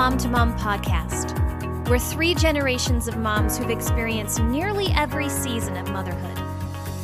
[0.00, 1.36] Mom to Mom podcast.
[1.86, 6.38] We're three generations of moms who've experienced nearly every season of motherhood.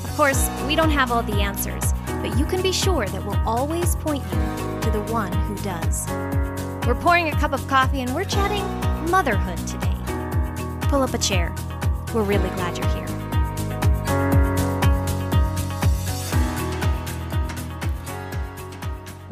[0.03, 3.39] Of course, we don't have all the answers, but you can be sure that we'll
[3.47, 6.07] always point you to the one who does.
[6.87, 8.65] We're pouring a cup of coffee and we're chatting
[9.11, 9.95] motherhood today.
[10.89, 11.55] Pull up a chair.
[12.15, 13.16] We're really glad you're here.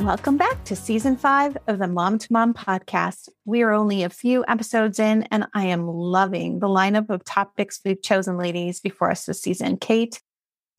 [0.04, 3.30] Welcome back to season five of the Mom to Mom podcast.
[3.46, 7.80] We are only a few episodes in, and I am loving the lineup of topics
[7.82, 9.78] we've chosen, ladies, before us this season.
[9.78, 10.20] Kate,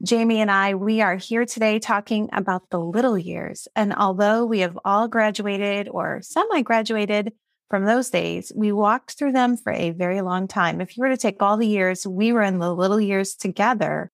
[0.04, 3.68] Jamie, and I, we are here today talking about the little years.
[3.76, 7.34] And although we have all graduated or semi graduated
[7.72, 10.82] from those days, we walked through them for a very long time.
[10.82, 14.12] If you were to take all the years we were in the little years together,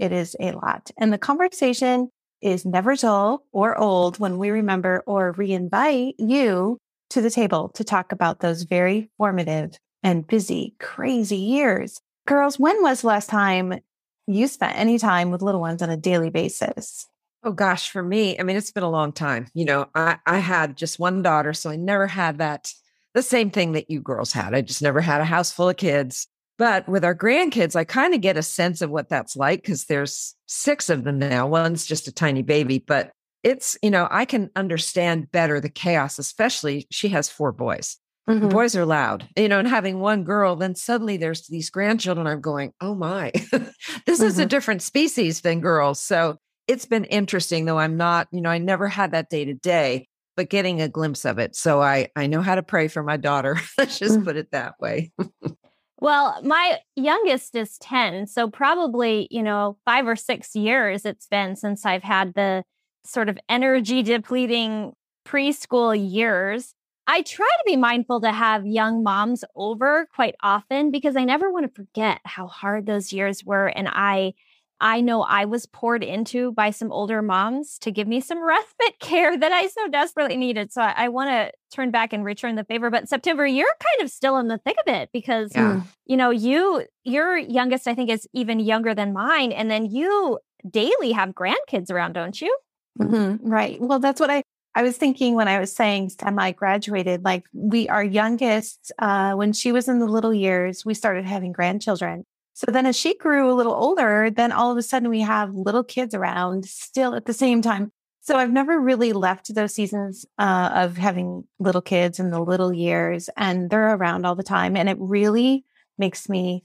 [0.00, 0.90] it is a lot.
[0.98, 6.78] And the conversation is never dull or old when we remember or reinvite you
[7.10, 12.00] to the table to talk about those very formative and busy, crazy years.
[12.26, 13.80] Girls, when was the last time
[14.26, 17.06] you spent any time with little ones on a daily basis?
[17.44, 19.46] Oh gosh, for me, I mean, it's been a long time.
[19.54, 22.72] You know, I, I had just one daughter, so I never had that
[23.14, 24.54] the same thing that you girls had.
[24.54, 26.26] I just never had a house full of kids.
[26.58, 29.84] But with our grandkids, I kind of get a sense of what that's like because
[29.84, 31.46] there's six of them now.
[31.46, 33.12] One's just a tiny baby, but
[33.44, 37.96] it's, you know, I can understand better the chaos, especially she has four boys.
[38.28, 38.40] Mm-hmm.
[38.40, 42.26] The boys are loud, you know, and having one girl, then suddenly there's these grandchildren.
[42.26, 44.10] I'm going, oh my, this mm-hmm.
[44.10, 44.48] is a mm-hmm.
[44.48, 46.00] different species than girls.
[46.00, 49.54] So it's been interesting, though I'm not, you know, I never had that day to
[49.54, 51.56] day, but getting a glimpse of it.
[51.56, 53.58] So I I know how to pray for my daughter.
[53.78, 54.24] Let's just mm-hmm.
[54.24, 55.12] put it that way.
[56.00, 58.26] Well, my youngest is 10.
[58.26, 62.64] So, probably, you know, five or six years it's been since I've had the
[63.04, 64.92] sort of energy depleting
[65.26, 66.74] preschool years.
[67.06, 71.50] I try to be mindful to have young moms over quite often because I never
[71.50, 73.66] want to forget how hard those years were.
[73.66, 74.34] And I
[74.80, 78.98] I know I was poured into by some older moms to give me some respite
[79.00, 80.72] care that I so desperately needed.
[80.72, 82.90] So I, I want to turn back and return the favor.
[82.90, 85.82] But September, you're kind of still in the thick of it because yeah.
[86.06, 90.38] you know you your youngest I think is even younger than mine, and then you
[90.68, 92.56] daily have grandkids around, don't you?
[93.00, 93.48] Mm-hmm.
[93.48, 93.80] Right.
[93.80, 94.42] Well, that's what I
[94.74, 97.24] I was thinking when I was saying semi graduated.
[97.24, 101.52] Like we, our youngest, uh, when she was in the little years, we started having
[101.52, 102.24] grandchildren.
[102.58, 105.54] So then as she grew a little older, then all of a sudden we have
[105.54, 107.92] little kids around still at the same time.
[108.20, 112.72] So I've never really left those seasons uh, of having little kids in the little
[112.72, 114.76] years, and they're around all the time.
[114.76, 115.66] And it really
[115.98, 116.64] makes me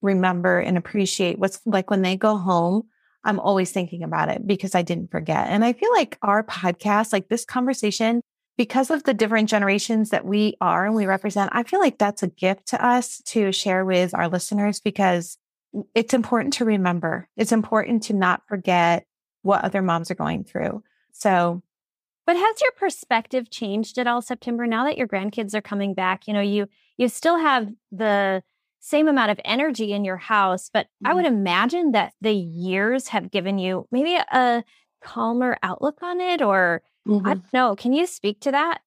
[0.00, 2.84] remember and appreciate what's like when they go home.
[3.22, 5.48] I'm always thinking about it because I didn't forget.
[5.48, 8.22] And I feel like our podcast, like this conversation,
[8.56, 12.22] because of the different generations that we are and we represent, I feel like that's
[12.22, 15.38] a gift to us to share with our listeners because
[15.94, 17.28] it's important to remember.
[17.36, 19.06] It's important to not forget
[19.42, 20.82] what other moms are going through.
[21.12, 21.62] So,
[22.26, 26.26] but has your perspective changed at all September now that your grandkids are coming back?
[26.26, 26.66] You know, you
[26.96, 28.42] you still have the
[28.80, 31.08] same amount of energy in your house, but mm-hmm.
[31.08, 34.64] I would imagine that the years have given you maybe a
[35.02, 37.26] calmer outlook on it or Mm-hmm.
[37.26, 37.76] I don't know.
[37.76, 38.80] Can you speak to that?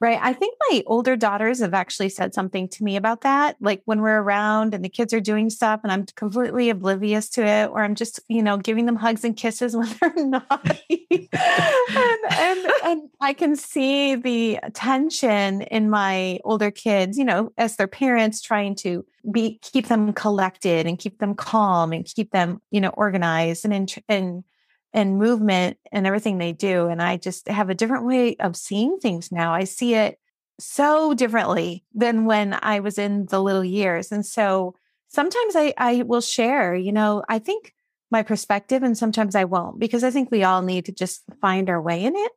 [0.00, 0.18] Right.
[0.20, 3.54] I think my older daughters have actually said something to me about that.
[3.60, 7.46] Like when we're around and the kids are doing stuff and I'm completely oblivious to
[7.46, 11.28] it, or I'm just, you know, giving them hugs and kisses when they're naughty.
[11.32, 17.76] and, and, and I can see the tension in my older kids, you know, as
[17.76, 22.60] their parents trying to be, keep them collected and keep them calm and keep them,
[22.72, 24.42] you know, organized and, in, and
[24.92, 26.88] and movement and everything they do.
[26.88, 29.54] And I just have a different way of seeing things now.
[29.54, 30.18] I see it
[30.60, 34.12] so differently than when I was in the little years.
[34.12, 34.74] And so
[35.08, 37.74] sometimes I, I will share, you know, I think
[38.10, 41.70] my perspective and sometimes I won't because I think we all need to just find
[41.70, 42.32] our way in it.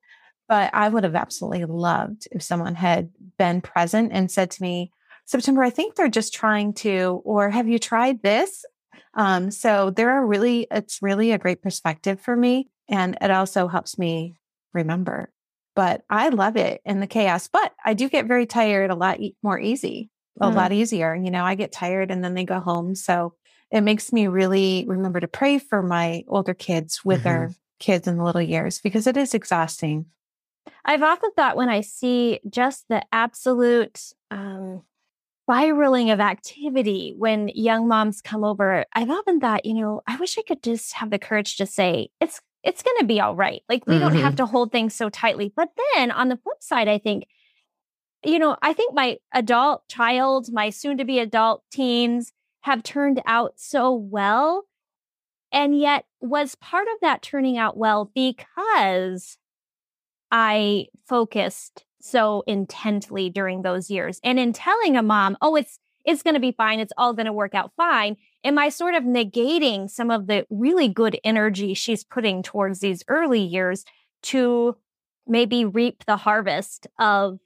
[0.48, 4.92] But I would have absolutely loved if someone had been present and said to me,
[5.26, 8.64] September, I think they're just trying to, or have you tried this?
[9.16, 12.70] Um, so there are really, it's really a great perspective for me.
[12.90, 14.36] And it also helps me
[14.74, 15.32] remember.
[15.76, 17.48] But I love it in the chaos.
[17.48, 20.10] But I do get very tired a lot more easy,
[20.40, 20.56] a mm.
[20.56, 21.16] lot easier.
[21.16, 22.96] You know, I get tired and then they go home.
[22.96, 23.34] So
[23.72, 27.24] it makes me really remember to pray for my older kids with mm-hmm.
[27.24, 30.06] their kids in the little years because it is exhausting.
[30.84, 34.02] I've often thought when I see just the absolute
[34.32, 34.84] um,
[35.46, 38.86] spiraling of activity when young moms come over.
[38.94, 42.10] I've often thought, you know, I wish I could just have the courage to say,
[42.20, 43.62] it's it's going to be all right.
[43.70, 44.02] Like we mm-hmm.
[44.02, 44.38] don't have mm-hmm.
[44.38, 45.54] to hold things so tightly.
[45.56, 47.28] But then on the flip side, I think
[48.24, 52.32] you know, I think my adult child, my soon to be adult teens
[52.62, 54.64] have turned out so well.
[55.52, 59.38] And yet, was part of that turning out well because
[60.32, 64.20] I focused so intently during those years.
[64.24, 67.26] And in telling a mom, oh, it's it's going to be fine, it's all going
[67.26, 71.74] to work out fine, am I sort of negating some of the really good energy
[71.74, 73.84] she's putting towards these early years
[74.24, 74.76] to
[75.28, 77.40] maybe reap the harvest of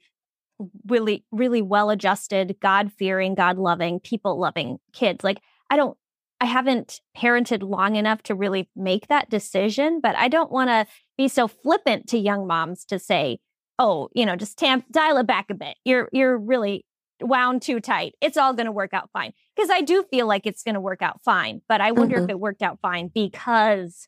[0.86, 5.40] really really well adjusted god fearing god loving people loving kids like
[5.70, 5.96] i don't
[6.38, 10.86] i haven't parented long enough to really make that decision but i don't want to
[11.16, 13.38] be so flippant to young moms to say
[13.80, 15.76] oh you know just tamp dial it back a bit.
[15.84, 16.84] You're you're really
[17.20, 18.14] wound too tight.
[18.20, 19.32] It's all going to work out fine.
[19.56, 22.24] Because i do feel like it's going to work out fine but i wonder mm-hmm.
[22.24, 24.06] if it worked out fine because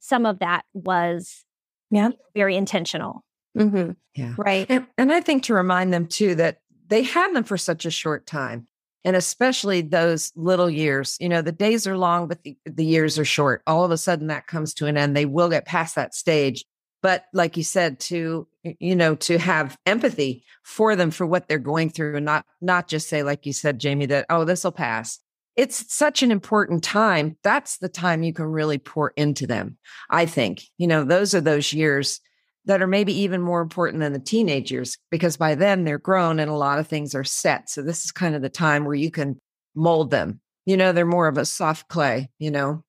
[0.00, 1.44] some of that was
[1.90, 2.10] yeah.
[2.34, 3.24] very intentional.
[3.56, 3.92] Mm-hmm.
[4.14, 4.34] yeah.
[4.36, 4.66] Right?
[4.68, 7.90] And, and i think to remind them too that they had them for such a
[7.90, 8.66] short time
[9.04, 13.18] and especially those little years you know the days are long but the, the years
[13.18, 13.62] are short.
[13.66, 15.16] All of a sudden that comes to an end.
[15.16, 16.64] They will get past that stage.
[17.02, 21.58] But like you said to you know to have empathy for them for what they're
[21.58, 24.72] going through and not not just say like you said Jamie that oh this will
[24.72, 25.18] pass.
[25.56, 27.36] It's such an important time.
[27.44, 29.78] That's the time you can really pour into them
[30.10, 30.62] i think.
[30.78, 32.20] You know those are those years
[32.66, 36.38] that are maybe even more important than the teenage years because by then they're grown
[36.38, 37.68] and a lot of things are set.
[37.68, 39.38] So this is kind of the time where you can
[39.74, 40.40] mold them.
[40.64, 42.82] You know they're more of a soft clay you know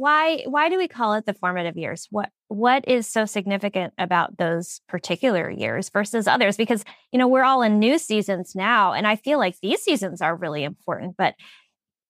[0.00, 2.06] why why do we call it the formative years?
[2.10, 6.56] What what is so significant about those particular years versus others?
[6.56, 10.22] Because you know we're all in new seasons now and i feel like these seasons
[10.22, 11.34] are really important but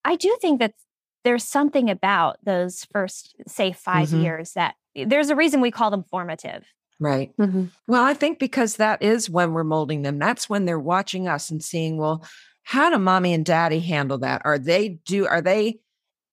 [0.04, 0.74] i do think that
[1.24, 4.20] there's something about those first say 5 mm-hmm.
[4.20, 6.64] years that there's a reason we call them formative.
[6.98, 7.34] Right.
[7.38, 7.66] Mm-hmm.
[7.88, 11.50] well i think because that is when we're molding them that's when they're watching us
[11.50, 12.24] and seeing well
[12.62, 14.42] how do mommy and daddy handle that?
[14.44, 15.80] Are they do are they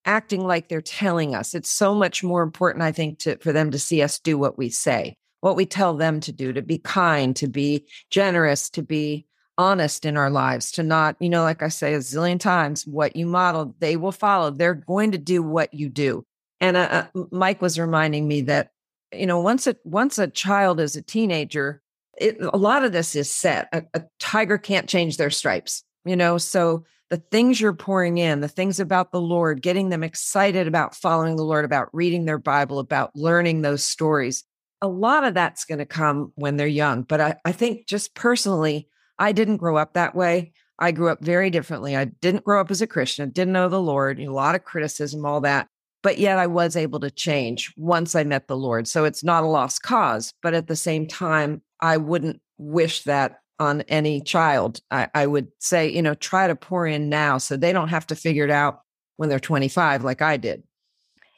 [0.04, 1.54] acting like they're telling us.
[1.54, 4.58] It's so much more important, I think, to, for them to see us do what
[4.58, 8.82] we say, what we tell them to do, to be kind, to be generous, to
[8.82, 9.26] be
[9.58, 13.16] honest in our lives, to not, you know, like I say a zillion times, what
[13.16, 14.50] you model, they will follow.
[14.50, 16.24] They're going to do what you do.
[16.60, 18.70] And uh, uh Mike was reminding me that,
[19.12, 21.82] you know, once a once a child is a teenager,
[22.16, 23.68] it, a lot of this is set.
[23.72, 26.38] A, a tiger can't change their stripes, you know.
[26.38, 30.94] So the things you're pouring in, the things about the Lord, getting them excited about
[30.94, 34.44] following the Lord, about reading their Bible, about learning those stories.
[34.82, 37.02] A lot of that's going to come when they're young.
[37.02, 38.88] But I, I think just personally,
[39.18, 40.52] I didn't grow up that way.
[40.78, 41.96] I grew up very differently.
[41.96, 45.26] I didn't grow up as a Christian, didn't know the Lord, a lot of criticism,
[45.26, 45.66] all that.
[46.02, 48.86] But yet I was able to change once I met the Lord.
[48.86, 50.32] So it's not a lost cause.
[50.42, 54.80] But at the same time, I wouldn't wish that on any child.
[54.90, 58.06] I, I would say, you know, try to pour in now so they don't have
[58.08, 58.82] to figure it out
[59.16, 60.62] when they're 25 like I did.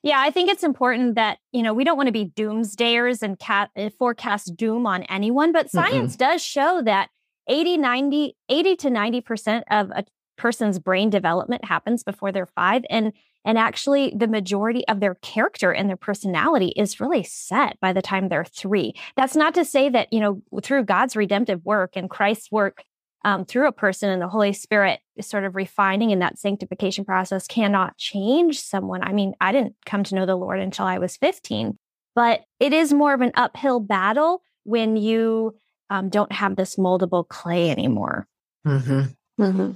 [0.02, 3.38] Yeah, I think it's important that, you know, we don't want to be doomsdayers and
[3.38, 6.19] cat, uh, forecast doom on anyone, but science Mm-mm.
[6.19, 7.11] does show that
[7.49, 10.05] 80, 90, 80 to 90% of a
[10.38, 12.82] person's brain development happens before they're five.
[12.88, 13.12] And
[13.44, 18.02] and actually, the majority of their character and their personality is really set by the
[18.02, 18.94] time they're three.
[19.16, 22.85] That's not to say that, you know, through God's redemptive work and Christ's work
[23.25, 27.47] um, through a person and the Holy Spirit sort of refining in that sanctification process
[27.47, 29.02] cannot change someone.
[29.02, 31.78] I mean, I didn't come to know the Lord until I was 15,
[32.14, 35.54] but it is more of an uphill battle when you
[35.88, 38.26] um, don't have this moldable clay anymore.
[38.66, 39.42] Mm-hmm.
[39.42, 39.73] Mm-hmm.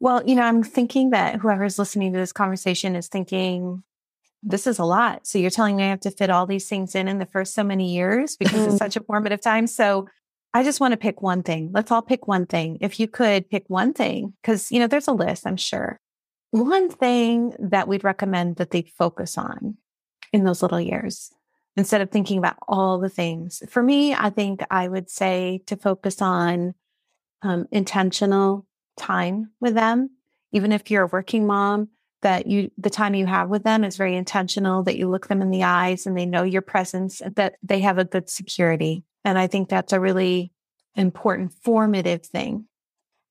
[0.00, 3.82] Well, you know, I'm thinking that whoever's listening to this conversation is thinking,
[4.42, 5.26] this is a lot.
[5.26, 7.54] So you're telling me I have to fit all these things in in the first
[7.54, 9.66] so many years because it's such a formative time.
[9.66, 10.06] So
[10.54, 11.70] I just want to pick one thing.
[11.72, 12.78] Let's all pick one thing.
[12.80, 16.00] If you could pick one thing, because, you know, there's a list, I'm sure.
[16.52, 19.76] One thing that we'd recommend that they focus on
[20.32, 21.32] in those little years
[21.76, 23.62] instead of thinking about all the things.
[23.68, 26.74] For me, I think I would say to focus on
[27.42, 28.66] um, intentional
[28.98, 30.10] time with them,
[30.52, 31.88] even if you're a working mom,
[32.22, 35.40] that you the time you have with them is very intentional, that you look them
[35.40, 39.04] in the eyes and they know your presence, that they have a good security.
[39.24, 40.52] And I think that's a really
[40.94, 42.66] important formative thing.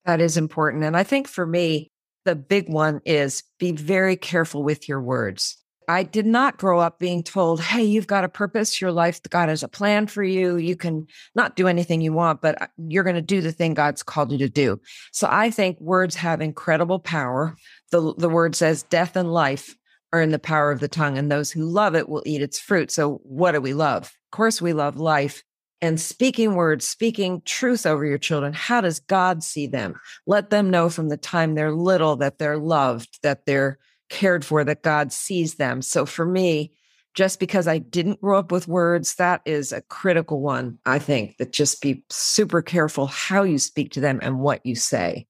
[0.05, 0.83] That is important.
[0.85, 1.91] And I think for me,
[2.23, 5.57] the big one is be very careful with your words.
[5.87, 8.81] I did not grow up being told, hey, you've got a purpose.
[8.81, 10.57] Your life, God has a plan for you.
[10.57, 13.73] You can not do anything you want, but uh, you're going to do the thing
[13.73, 14.81] God's called you to do.
[15.13, 17.55] So I think words have incredible power.
[17.91, 19.75] The, the word says death and life
[20.11, 22.59] are in the power of the tongue, and those who love it will eat its
[22.59, 22.91] fruit.
[22.91, 24.03] So what do we love?
[24.03, 25.43] Of course, we love life,
[25.81, 28.51] and speaking words, speaking truth over your children.
[28.51, 29.95] How does God see them?
[30.25, 33.77] Let them know from the time they're little that they're loved, that they're
[34.09, 35.81] cared for, that God sees them.
[35.81, 36.73] So for me,
[37.13, 41.37] just because I didn't grow up with words, that is a critical one, I think,
[41.37, 45.25] that just be super careful how you speak to them and what you say.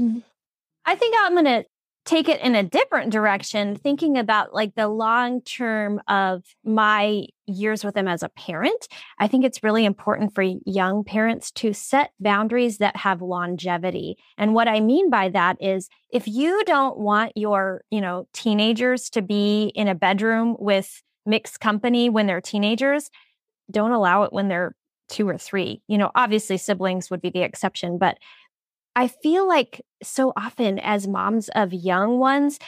[0.00, 0.20] Mm-hmm.
[0.86, 1.64] I think I'm going to
[2.06, 7.84] take it in a different direction, thinking about like the long term of my years
[7.84, 8.86] with them as a parent.
[9.18, 14.16] I think it's really important for young parents to set boundaries that have longevity.
[14.36, 19.10] And what I mean by that is if you don't want your, you know, teenagers
[19.10, 23.10] to be in a bedroom with mixed company when they're teenagers,
[23.70, 24.74] don't allow it when they're
[25.08, 25.82] two or three.
[25.88, 28.18] You know, obviously siblings would be the exception, but
[28.96, 32.58] I feel like so often as moms of young ones,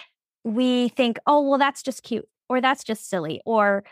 [0.44, 3.84] we think, oh, well, that's just cute or that's just silly or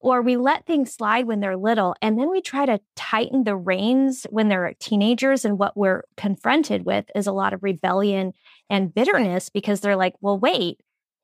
[0.00, 3.56] or we let things slide when they're little and then we try to tighten the
[3.56, 8.32] reins when they're teenagers and what we're confronted with is a lot of rebellion
[8.68, 10.80] and bitterness because they're like well wait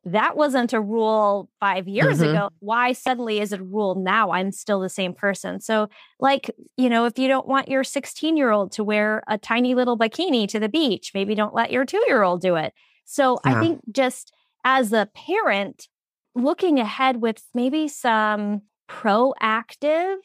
[0.06, 2.30] that wasn't a rule five years mm-hmm.
[2.30, 2.50] ago.
[2.60, 4.30] Why suddenly is it a rule now?
[4.30, 5.60] I'm still the same person.
[5.60, 5.88] So,
[6.20, 9.74] like, you know, if you don't want your 16 year old to wear a tiny
[9.74, 12.72] little bikini to the beach, maybe don't let your two year old do it.
[13.04, 13.56] So, yeah.
[13.56, 14.32] I think just
[14.64, 15.88] as a parent,
[16.36, 20.16] looking ahead with maybe some proactive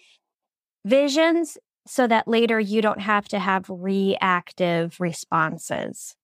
[0.85, 6.15] visions so that later you don't have to have reactive responses.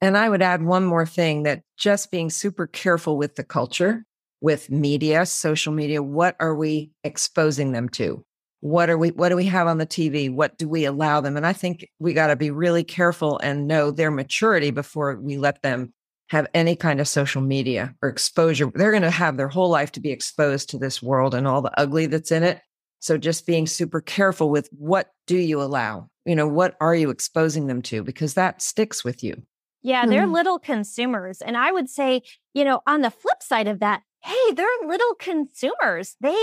[0.00, 4.04] And I would add one more thing that just being super careful with the culture,
[4.40, 8.24] with media, social media, what are we exposing them to?
[8.60, 10.32] What are we what do we have on the TV?
[10.32, 11.36] What do we allow them?
[11.36, 15.36] And I think we got to be really careful and know their maturity before we
[15.38, 15.92] let them
[16.28, 18.70] have any kind of social media or exposure.
[18.74, 21.62] They're going to have their whole life to be exposed to this world and all
[21.62, 22.60] the ugly that's in it.
[23.00, 26.10] So just being super careful with what do you allow?
[26.24, 28.02] You know, what are you exposing them to?
[28.02, 29.42] Because that sticks with you.
[29.82, 30.32] Yeah, they're mm.
[30.32, 31.40] little consumers.
[31.40, 35.14] And I would say, you know, on the flip side of that, hey, they're little
[35.14, 36.16] consumers.
[36.20, 36.36] They,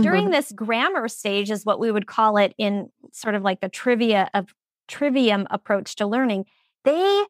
[0.00, 3.70] during this grammar stage, is what we would call it in sort of like the
[3.70, 4.54] trivia of
[4.86, 6.44] trivium approach to learning,
[6.84, 7.24] they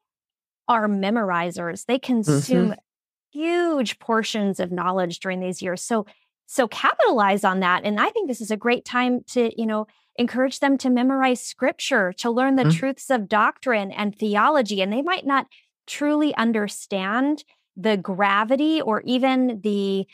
[0.69, 1.87] are memorizers.
[1.87, 3.39] They consume mm-hmm.
[3.39, 5.83] huge portions of knowledge during these years.
[5.83, 6.07] So,
[6.47, 7.85] so capitalize on that.
[7.85, 11.41] And I think this is a great time to, you know, encourage them to memorize
[11.41, 12.79] scripture, to learn the mm-hmm.
[12.79, 14.81] truths of doctrine and theology.
[14.81, 15.47] And they might not
[15.87, 17.45] truly understand
[17.77, 20.07] the gravity or even the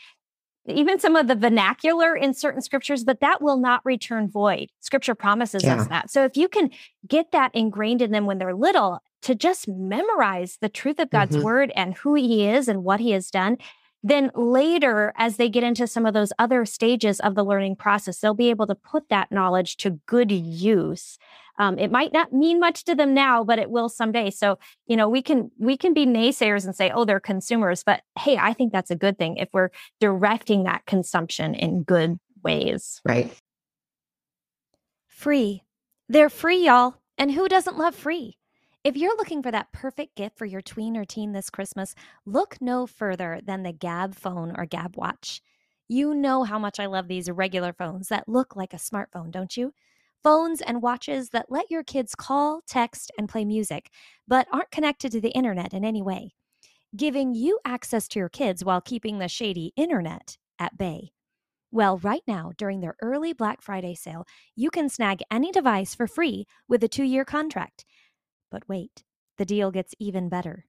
[0.67, 4.69] even some of the vernacular in certain scriptures, but that will not return void.
[4.79, 5.75] Scripture promises yeah.
[5.75, 6.11] us that.
[6.11, 6.69] So if you can
[7.07, 11.35] get that ingrained in them when they're little, to just memorize the truth of God's
[11.35, 11.45] mm-hmm.
[11.45, 13.57] word and who he is and what he has done,
[14.03, 18.19] then later, as they get into some of those other stages of the learning process,
[18.19, 21.19] they'll be able to put that knowledge to good use.
[21.59, 24.31] Um, it might not mean much to them now, but it will someday.
[24.31, 28.01] So, you know, we can we can be naysayers and say, "Oh, they're consumers," but
[28.17, 33.01] hey, I think that's a good thing if we're directing that consumption in good ways.
[33.05, 33.31] Right.
[35.07, 35.61] Free.
[36.09, 36.95] They're free, y'all.
[37.17, 38.37] And who doesn't love free?
[38.83, 41.93] If you're looking for that perfect gift for your tween or teen this Christmas,
[42.25, 45.41] look no further than the Gabb phone or Gabb watch.
[45.87, 49.55] You know how much I love these regular phones that look like a smartphone, don't
[49.55, 49.73] you?
[50.23, 53.91] Phones and watches that let your kids call, text, and play music,
[54.27, 56.33] but aren't connected to the internet in any way,
[56.95, 61.11] giving you access to your kids while keeping the shady internet at bay.
[61.71, 66.07] Well, right now, during their early Black Friday sale, you can snag any device for
[66.07, 67.85] free with a two year contract.
[68.51, 69.03] But wait,
[69.37, 70.65] the deal gets even better.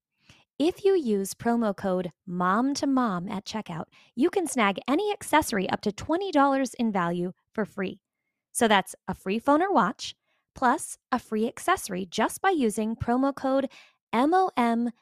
[0.59, 5.69] If you use promo code MOM to MOM at checkout, you can snag any accessory
[5.69, 8.01] up to $20 in value for free.
[8.53, 10.15] So that's a free phone or watch,
[10.55, 13.69] plus a free accessory just by using promo code
[14.15, 14.93] MOMTOMOM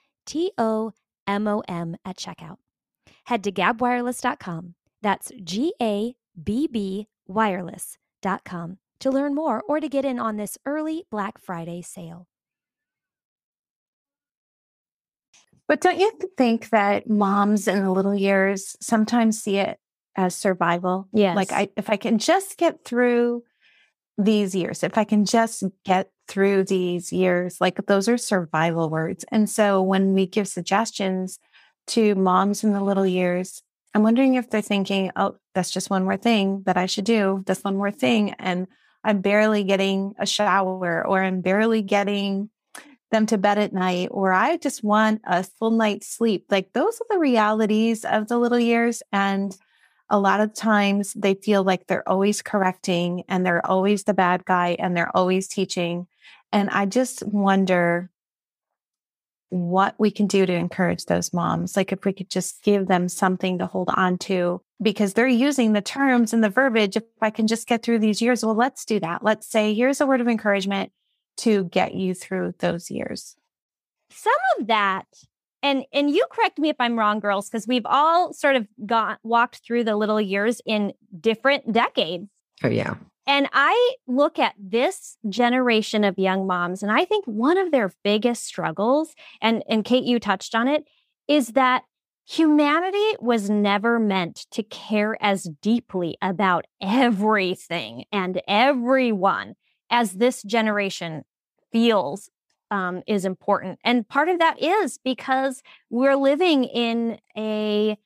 [1.28, 2.56] at checkout.
[3.24, 4.74] Head to gabbwireless.com.
[5.02, 10.58] That's G A B B wireless.com to learn more or to get in on this
[10.64, 12.29] early Black Friday sale.
[15.70, 19.78] But don't you think that moms in the little years sometimes see it
[20.16, 21.06] as survival?
[21.12, 21.36] Yes.
[21.36, 23.44] Like I if I can just get through
[24.18, 29.24] these years, if I can just get through these years, like those are survival words.
[29.30, 31.38] And so when we give suggestions
[31.86, 33.62] to moms in the little years,
[33.94, 37.44] I'm wondering if they're thinking, oh, that's just one more thing that I should do.
[37.46, 38.32] That's one more thing.
[38.40, 38.66] And
[39.04, 42.50] I'm barely getting a shower or I'm barely getting
[43.10, 46.46] them to bed at night, or I just want a full night's sleep.
[46.50, 49.02] Like those are the realities of the little years.
[49.12, 49.56] And
[50.08, 54.44] a lot of times they feel like they're always correcting and they're always the bad
[54.44, 56.06] guy and they're always teaching.
[56.52, 58.10] And I just wonder
[59.50, 61.76] what we can do to encourage those moms.
[61.76, 65.72] Like if we could just give them something to hold on to because they're using
[65.72, 66.96] the terms and the verbiage.
[66.96, 69.24] If I can just get through these years, well, let's do that.
[69.24, 70.92] Let's say, here's a word of encouragement
[71.42, 73.36] to get you through those years.
[74.10, 75.06] Some of that
[75.62, 79.18] and and you correct me if i'm wrong girls because we've all sort of got
[79.22, 82.28] walked through the little years in different decades
[82.64, 82.94] oh yeah
[83.26, 87.92] and i look at this generation of young moms and i think one of their
[88.02, 90.84] biggest struggles and and kate you touched on it
[91.28, 91.82] is that
[92.26, 99.54] humanity was never meant to care as deeply about everything and everyone
[99.90, 101.24] as this generation
[101.72, 102.30] feels
[102.70, 103.78] um, is important.
[103.84, 107.98] And part of that is because we're living in a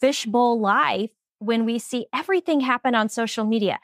[0.00, 3.80] fishbowl life when we see everything happen on social media.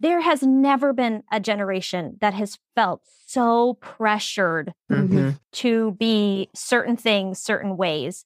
[0.00, 5.30] There has never been a generation that has felt so pressured mm-hmm.
[5.52, 8.24] to be certain things, certain ways.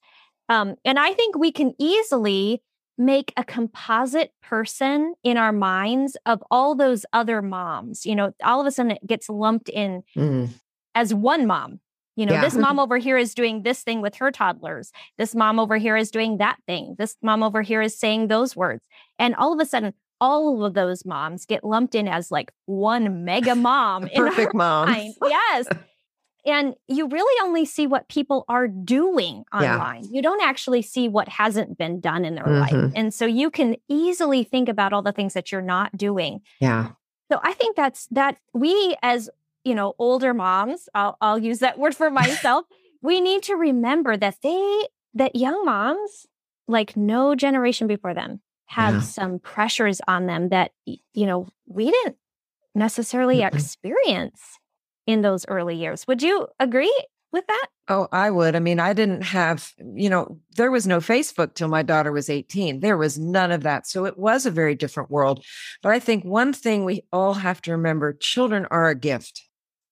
[0.49, 2.63] Um, and I think we can easily
[3.05, 8.07] make a composite person in our minds of all those other moms.
[8.07, 10.49] You know, all of a sudden it gets lumped in mm
[10.95, 11.81] as one mom.
[12.17, 12.43] You know, yeah.
[12.43, 14.93] this mom over here is doing this thing with her toddlers.
[15.17, 16.97] This mom over here is doing that thing.
[16.99, 18.87] This mom over here is saying those words.
[19.19, 23.25] And all of a sudden, all of those moms get lumped in as like one
[23.25, 24.11] mega mom.
[24.15, 24.95] Perfect mom.
[25.23, 25.67] Yes.
[26.45, 30.05] And you really only see what people are doing online.
[30.05, 30.11] Yeah.
[30.11, 32.77] You don't actually see what hasn't been done in their mm-hmm.
[32.77, 32.93] life.
[32.97, 36.41] And so you can easily think about all the things that you're not doing.
[36.61, 36.91] Yeah.
[37.31, 39.31] So I think that's that we as
[39.65, 42.67] you know, older moms, I'll, I'll use that word for myself.
[43.03, 46.27] we need to remember that they, that young moms,
[46.69, 49.01] like no generation before them, have yeah.
[49.01, 52.17] some pressures on them that, you know, we didn't
[52.75, 54.59] necessarily experience
[55.07, 56.07] in those early years.
[56.07, 56.95] Would you agree
[57.33, 57.67] with that?
[57.89, 58.55] Oh, I would.
[58.55, 62.29] I mean, I didn't have, you know, there was no Facebook till my daughter was
[62.29, 62.81] 18.
[62.81, 63.87] There was none of that.
[63.87, 65.45] So it was a very different world.
[65.83, 69.43] But I think one thing we all have to remember children are a gift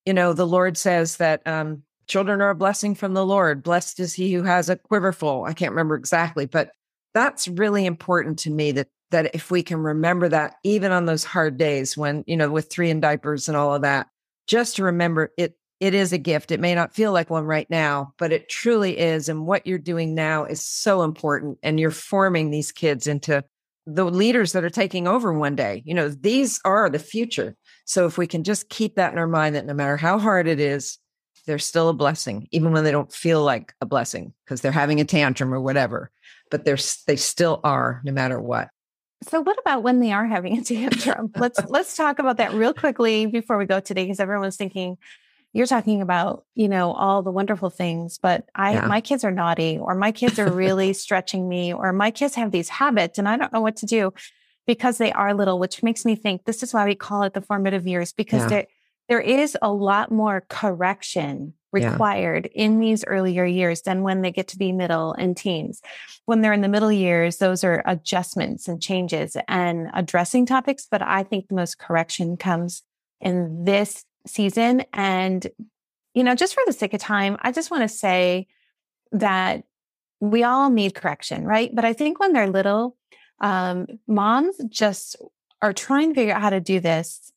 [0.06, 3.62] you know, the Lord says that um, children are a blessing from the Lord.
[3.62, 5.44] Blessed is he who has a quiver full.
[5.44, 6.70] I can't remember exactly, but
[7.14, 11.24] that's really important to me that that if we can remember that even on those
[11.24, 14.06] hard days when, you know, with three in diapers and all of that,
[14.50, 16.50] just to remember it it is a gift.
[16.50, 19.30] It may not feel like one right now, but it truly is.
[19.30, 21.56] And what you're doing now is so important.
[21.62, 23.42] And you're forming these kids into
[23.86, 25.82] the leaders that are taking over one day.
[25.86, 27.56] You know, these are the future.
[27.86, 30.46] So if we can just keep that in our mind that no matter how hard
[30.46, 30.98] it is,
[31.46, 35.00] they're still a blessing, even when they don't feel like a blessing because they're having
[35.00, 36.10] a tantrum or whatever.
[36.50, 38.68] But they're they still are, no matter what.
[39.28, 41.30] So what about when they are having a tantrum?
[41.36, 44.98] let's let's talk about that real quickly before we go today, because everyone's thinking
[45.52, 48.86] you're talking about, you know, all the wonderful things, but I yeah.
[48.86, 52.52] my kids are naughty or my kids are really stretching me or my kids have
[52.52, 54.12] these habits and I don't know what to do
[54.66, 57.40] because they are little, which makes me think this is why we call it the
[57.40, 58.62] formative years because yeah.
[59.10, 62.64] There is a lot more correction required yeah.
[62.64, 65.82] in these earlier years than when they get to be middle and teens.
[66.26, 70.86] When they're in the middle years, those are adjustments and changes and addressing topics.
[70.88, 72.84] But I think the most correction comes
[73.20, 74.84] in this season.
[74.92, 75.44] And,
[76.14, 78.46] you know, just for the sake of time, I just want to say
[79.10, 79.64] that
[80.20, 81.74] we all need correction, right?
[81.74, 82.96] But I think when they're little,
[83.40, 85.16] um, moms just
[85.60, 87.32] are trying to figure out how to do this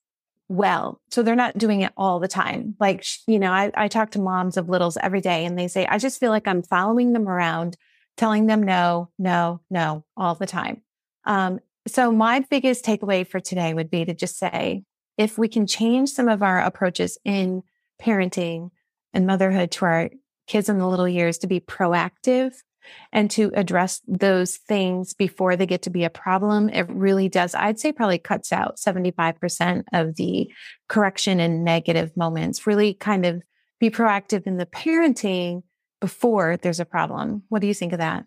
[0.50, 1.02] well.
[1.10, 2.76] So they're not doing it all the time.
[2.80, 5.86] Like, you know, I, I talk to moms of littles every day and they say,
[5.86, 7.78] I just feel like I'm following them around,
[8.18, 10.82] telling them no, no, no all the time.
[11.26, 14.84] Um, so my biggest takeaway for today would be to just say,
[15.18, 17.64] if we can change some of our approaches in
[18.02, 18.72] parenting
[19.14, 20.10] and motherhood to our
[20.48, 22.54] kids in the little years to be proactive
[23.12, 27.56] and to address those things before they get to be a problem, it really does,
[27.56, 30.52] I'd say, probably cuts out 75% of the
[30.88, 32.68] correction and negative moments.
[32.68, 33.42] Really kind of
[33.80, 35.64] be proactive in the parenting
[36.00, 37.44] before there's a problem.
[37.50, 38.26] What do you think of that?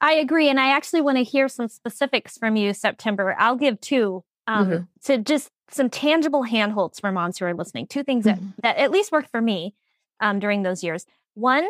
[0.00, 0.48] I agree.
[0.48, 3.34] And I actually want to hear some specifics from you, September.
[3.38, 4.82] I'll give two um, mm-hmm.
[5.04, 7.86] to just some tangible handholds for moms who are listening.
[7.86, 8.46] Two things mm-hmm.
[8.58, 9.74] that, that at least worked for me
[10.20, 11.04] um, during those years.
[11.34, 11.66] One,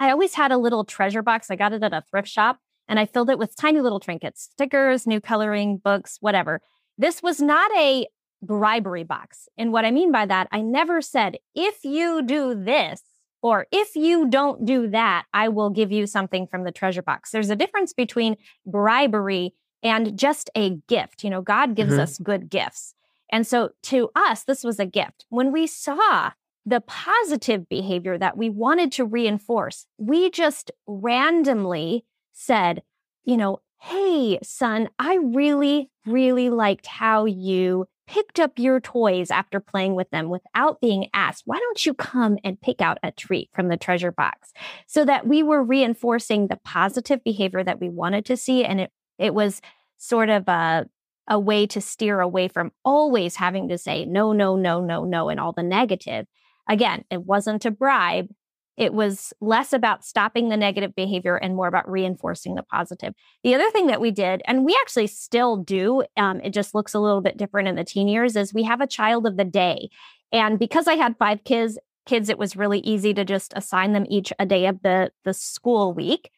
[0.00, 1.50] I always had a little treasure box.
[1.50, 2.58] I got it at a thrift shop
[2.88, 6.60] and I filled it with tiny little trinkets, stickers, new coloring books, whatever.
[6.98, 8.06] This was not a
[8.42, 9.48] bribery box.
[9.58, 13.02] And what I mean by that, I never said, if you do this,
[13.42, 17.30] or if you don't do that, I will give you something from the treasure box.
[17.30, 18.36] There's a difference between
[18.66, 21.24] bribery and just a gift.
[21.24, 22.00] You know, God gives Mhm.
[22.00, 22.94] us good gifts.
[23.32, 25.24] And so to us, this was a gift.
[25.28, 26.32] When we saw
[26.66, 32.82] the positive behavior that we wanted to reinforce, we just randomly said,
[33.24, 39.60] you know, hey, son, I really, really liked how you picked up your toys after
[39.60, 41.44] playing with them without being asked.
[41.46, 44.52] Why don't you come and pick out a treat from the treasure box?
[44.86, 48.64] So that we were reinforcing the positive behavior that we wanted to see.
[48.64, 49.62] And it, it was
[49.96, 50.86] sort of a,
[51.28, 55.28] a way to steer away from always having to say no, no, no, no, no,
[55.28, 56.26] and all the negative.
[56.70, 58.28] Again, it wasn't a bribe.
[58.76, 63.12] It was less about stopping the negative behavior and more about reinforcing the positive.
[63.42, 66.94] The other thing that we did, and we actually still do, um, it just looks
[66.94, 69.44] a little bit different in the teen years, is we have a child of the
[69.44, 69.90] day.
[70.32, 74.06] And because I had five kids, kids, it was really easy to just assign them
[74.08, 76.30] each a day of the the school week.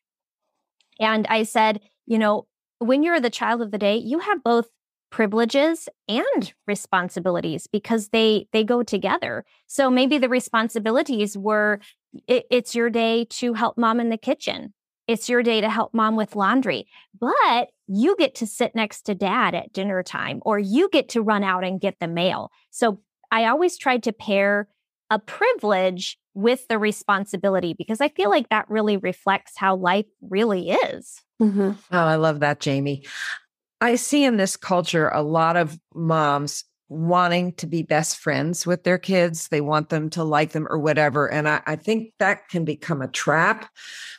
[0.99, 2.47] And I said, you know,
[2.79, 4.68] when you're the child of the day, you have both
[5.12, 9.44] privileges and responsibilities because they they go together.
[9.68, 11.79] So maybe the responsibilities were
[12.27, 14.75] it, it's your day to help mom in the kitchen.
[15.07, 16.87] It's your day to help mom with laundry,
[17.20, 21.22] but you get to sit next to dad at dinner time or you get to
[21.22, 22.51] run out and get the mail.
[22.70, 24.68] So I always tried to pair
[25.11, 30.70] a privilege with the responsibility because I feel like that really reflects how life really
[30.70, 31.20] is.
[31.42, 31.72] Mm-hmm.
[31.90, 33.05] Oh, I love that, Jamie.
[33.83, 38.85] I see in this culture a lot of moms wanting to be best friends with
[38.85, 39.49] their kids.
[39.49, 41.27] They want them to like them or whatever.
[41.27, 43.68] And I, I, think that can become a trap.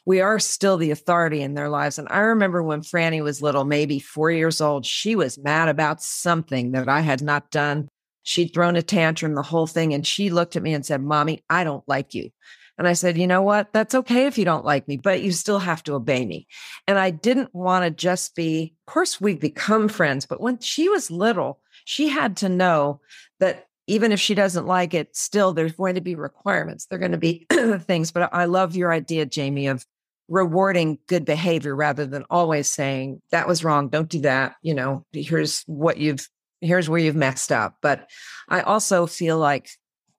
[0.05, 1.97] We are still the authority in their lives.
[1.97, 6.03] And I remember when Franny was little, maybe four years old, she was mad about
[6.03, 7.87] something that I had not done.
[8.23, 9.93] She'd thrown a tantrum, the whole thing.
[9.93, 12.31] And she looked at me and said, Mommy, I don't like you.
[12.77, 13.71] And I said, you know what?
[13.71, 16.47] That's okay if you don't like me, but you still have to obey me.
[16.87, 20.89] And I didn't want to just be, of course, we become friends, but when she
[20.89, 23.01] was little, she had to know
[23.39, 26.85] that even if she doesn't like it, still there's going to be requirements.
[26.85, 27.45] There are going to be
[27.79, 28.11] things.
[28.11, 29.85] But I love your idea, Jamie, of
[30.29, 33.89] rewarding good behavior rather than always saying that was wrong.
[33.89, 34.55] Don't do that.
[34.61, 36.27] You know, here's what you've,
[36.61, 37.77] here's where you've messed up.
[37.81, 38.09] But
[38.47, 39.69] I also feel like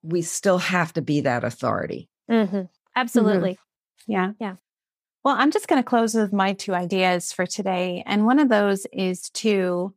[0.03, 2.07] we still have to be that authority.
[2.29, 2.61] Mm-hmm.
[2.95, 3.51] Absolutely.
[3.51, 4.11] Mm-hmm.
[4.11, 4.31] Yeah.
[4.39, 4.55] Yeah.
[5.23, 8.03] Well, I'm just going to close with my two ideas for today.
[8.05, 9.93] And one of those is to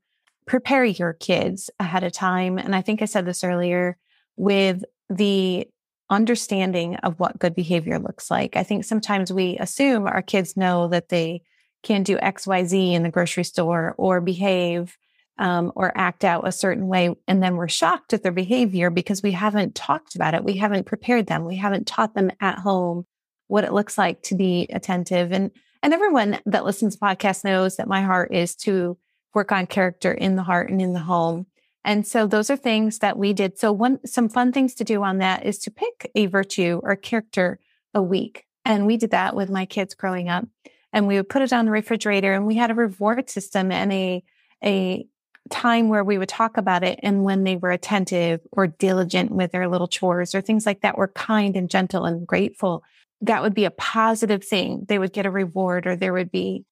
[0.46, 2.58] prepare your kids ahead of time.
[2.58, 3.98] And I think I said this earlier
[4.36, 5.68] with the
[6.10, 8.56] understanding of what good behavior looks like.
[8.56, 11.42] I think sometimes we assume our kids know that they
[11.82, 14.96] can do XYZ in the grocery store or behave
[15.38, 17.14] um, or act out a certain way.
[17.26, 20.44] And then we're shocked at their behavior because we haven't talked about it.
[20.44, 21.44] We haven't prepared them.
[21.44, 23.06] We haven't taught them at home
[23.46, 25.32] what it looks like to be attentive.
[25.32, 25.50] And,
[25.82, 28.98] and everyone that listens to podcasts knows that my heart is to
[29.34, 31.46] work on character in the heart and in the home.
[31.84, 33.58] And so those are things that we did.
[33.58, 36.96] So one, some fun things to do on that is to pick a virtue or
[36.96, 37.60] character
[37.94, 38.44] a week.
[38.64, 40.46] And we did that with my kids growing up
[40.92, 43.92] and we would put it on the refrigerator and we had a reward system and
[43.92, 44.22] a,
[44.62, 45.06] a
[45.50, 49.52] time where we would talk about it and when they were attentive or diligent with
[49.52, 52.82] their little chores or things like that were kind and gentle and grateful
[53.20, 54.84] that would be a positive thing.
[54.88, 56.64] They would get a reward or there would be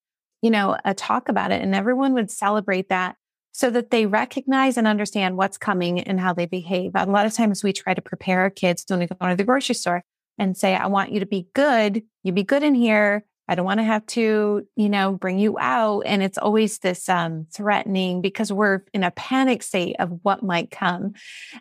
[0.42, 3.16] you know a talk about it and everyone would celebrate that
[3.52, 6.92] so that they recognize and understand what's coming and how they behave.
[6.94, 9.44] A lot of times we try to prepare our kids when we go to the
[9.44, 10.02] grocery store
[10.38, 12.02] and say i want you to be good.
[12.22, 15.56] You be good in here I don't want to have to, you know, bring you
[15.58, 16.00] out.
[16.00, 20.70] And it's always this um, threatening because we're in a panic state of what might
[20.70, 21.14] come.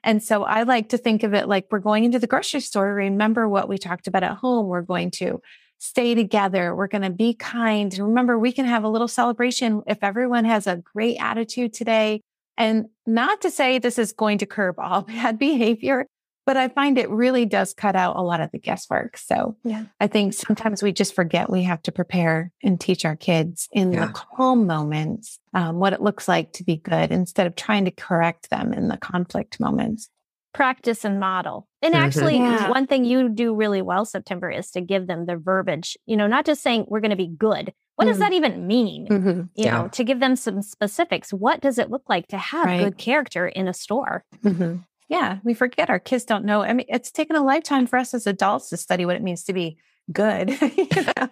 [0.04, 2.93] And so I like to think of it like we're going into the grocery store.
[2.93, 4.67] Remember what we talked about at home.
[4.67, 5.41] We're going to
[5.78, 6.76] stay together.
[6.76, 7.95] We're going to be kind.
[7.98, 12.21] Remember, we can have a little celebration if everyone has a great attitude today.
[12.58, 16.08] And not to say this is going to curb all bad behavior,
[16.45, 19.17] but I find it really does cut out a lot of the guesswork.
[19.17, 19.86] So yeah.
[19.99, 23.91] I think sometimes we just forget we have to prepare and teach our kids in
[23.91, 24.08] Yeah.
[24.08, 27.91] the calm moments um, what it looks like to be good instead of trying to
[27.91, 30.10] correct them in the conflict moments.
[30.53, 31.67] Practice and model.
[31.81, 31.97] And Mhm.
[31.97, 32.69] actually, Yeah.
[32.69, 36.27] one thing you do really well, September, is to give them the verbiage, you know,
[36.27, 37.73] not just saying we're going to be good.
[37.97, 38.19] What does Mhm.
[38.21, 39.08] that even mean?
[39.08, 39.29] Mm-hmm.
[39.55, 39.81] You Yeah.
[39.81, 41.34] know, to give them some specifics.
[41.34, 42.84] What does it look like to have Right.
[42.84, 44.23] good character in a store?
[44.43, 44.77] Mm-hmm.
[45.08, 46.62] Yeah, we forget our kids don't know.
[46.62, 49.44] I mean, it's taken a lifetime for us as adults to study what it means
[49.44, 49.78] to be
[50.12, 50.50] good.
[50.62, 50.88] you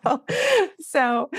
[0.06, 0.24] know?
[0.80, 1.30] So,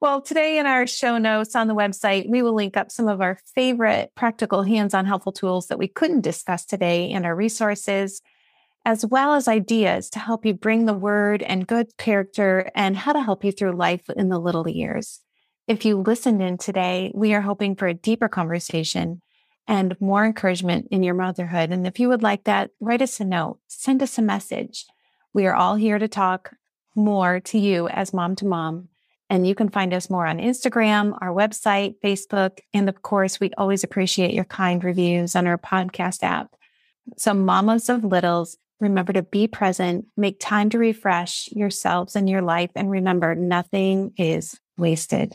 [0.00, 3.20] well, today in our show notes on the website, we will link up some of
[3.20, 8.22] our favorite practical hands on helpful tools that we couldn't discuss today and our resources,
[8.84, 13.12] as well as ideas to help you bring the word and good character and how
[13.12, 15.20] to help you through life in the little years.
[15.68, 19.21] If you listened in today, we are hoping for a deeper conversation
[19.68, 21.70] and more encouragement in your motherhood.
[21.70, 24.86] And if you would like that, write us a note, send us a message.
[25.32, 26.54] We are all here to talk
[26.94, 28.88] more to you as mom to mom.
[29.30, 32.58] And you can find us more on Instagram, our website, Facebook.
[32.74, 36.54] And of course, we always appreciate your kind reviews on our podcast app.
[37.16, 42.42] So, mamas of littles, remember to be present, make time to refresh yourselves and your
[42.42, 42.70] life.
[42.74, 45.34] And remember, nothing is wasted.